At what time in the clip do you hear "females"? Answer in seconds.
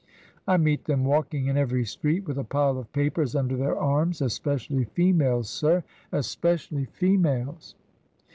4.85-5.47, 6.85-7.75